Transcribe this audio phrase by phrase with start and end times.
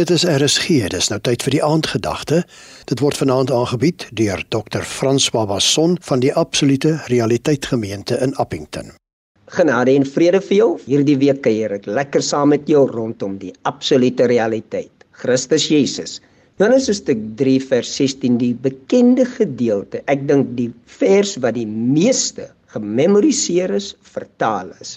[0.00, 2.38] Dit is RSG, dis nou tyd vir die aandgedagte.
[2.88, 4.86] Dit word vanaand aangebied deur Dr.
[4.88, 8.88] Frans Babasson van die Absolute Realiteit Gemeente in Appington.
[9.52, 10.70] Genade en vrede vir jou.
[10.86, 15.04] Hierdie week kuier ek lekker saam met jou rondom die absolute realiteit.
[15.26, 16.16] Christus Jesus.
[16.56, 20.00] Johannes hoofstuk 3 vers 16 die bekende gedeelte.
[20.08, 24.96] Ek dink die vers wat die meeste gememoriseer is, vertaal is.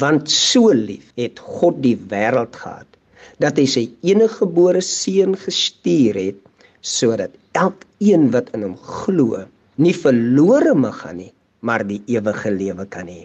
[0.00, 2.95] Want so lief het God die wêreld gehad
[3.42, 6.40] dat hy sy enige gebore seun gestuur het
[6.86, 9.44] sodat elkeen wat in hom glo
[9.82, 11.32] nie verlore mag gaan nie
[11.66, 13.24] maar die ewige lewe kan hê.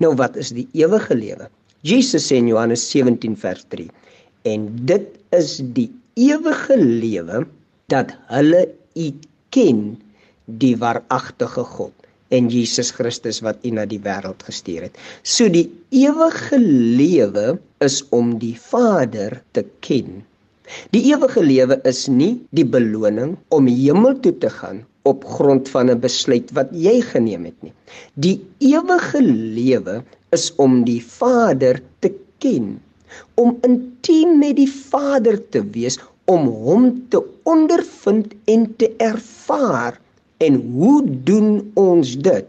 [0.00, 1.50] Nou wat is die ewige lewe?
[1.86, 3.90] Jesus sê in Johannes 17 vers 3
[4.48, 7.44] en dit is die ewige lewe
[7.92, 8.66] dat hulle
[8.96, 9.10] U
[9.52, 9.82] ken
[10.46, 11.92] die waaragtige God
[12.34, 14.96] en Jesus Christus wat U na die wêreld gestuur het.
[15.22, 20.22] So die ewige lewe is om die Vader te ken.
[20.90, 25.90] Die ewige lewe is nie die beloning om hemel toe te gaan op grond van
[25.90, 27.74] 'n besluit wat jy geneem het nie.
[28.14, 30.02] Die ewige lewe
[30.34, 32.10] is om die Vader te
[32.42, 32.80] ken,
[33.34, 40.00] om intiem met die Vader te wees, om hom te ondervind en te ervaar
[40.38, 42.46] En hoe doen ons dit?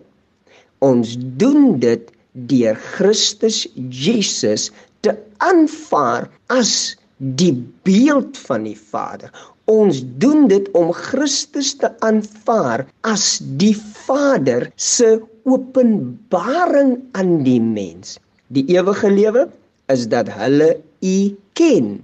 [0.83, 2.09] Ons doen dit
[2.52, 4.69] deur Christus Jesus
[5.05, 7.53] te aanvaar as die
[7.88, 9.31] beeld van die Vader.
[9.71, 13.75] Ons doen dit om Christus te aanvaar as die
[14.08, 18.17] Vader se openbaring aan die mens.
[18.53, 19.47] Die ewige lewe
[19.91, 21.17] is dat hulle U
[21.59, 21.97] ken.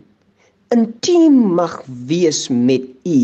[0.76, 3.20] Intiem mag wees met U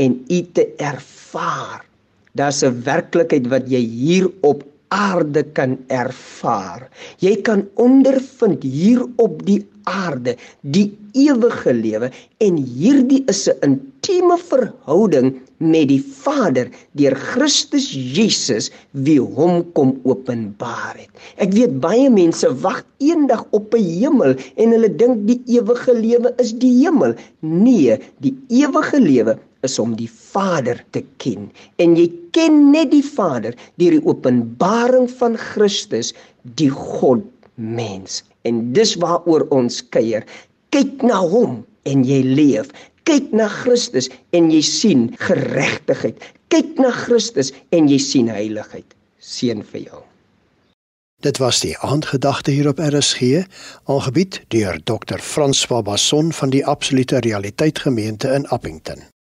[0.00, 1.87] en U te ervaar.
[2.34, 6.88] Daar's 'n werklikheid wat jy hier op aarde kan ervaar.
[7.20, 12.10] Jy kan ondervind hier op die aarde die ewige lewe
[12.44, 19.98] en hierdie is 'n intieme verhouding met die Vader deur Christus Jesus wie hom kom
[20.04, 21.10] openbaar het.
[21.36, 26.34] Ek weet baie mense wag eendag op 'n hemel en hulle dink die ewige lewe
[26.38, 27.14] is die hemel.
[27.40, 31.48] Nee, die ewige lewe is om die Vader te ken.
[31.82, 36.14] En jy ken net die Vader deur die openbaring van Christus
[36.58, 37.24] die God
[37.54, 40.26] mens en dis waaroor ons kuier.
[40.74, 42.70] Kyk na hom en jy leef.
[43.08, 46.20] Kyk na Christus en jy sien geregtigheid.
[46.52, 48.86] Kyk na Christus en jy sien heiligheid.
[49.18, 50.04] Seën vir jou.
[51.24, 53.42] Dit was die aandgedagte hier op RSG,
[53.90, 55.18] aangebied deur Dr.
[55.18, 59.08] Frans Babasson van die Absolute Realiteit Gemeente in Appington.